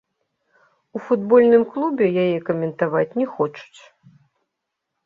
[0.99, 3.81] У футбольным клубе яе каментаваць не хочуць.